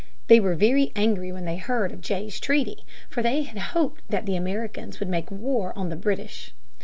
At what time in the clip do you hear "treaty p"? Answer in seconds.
2.39-2.83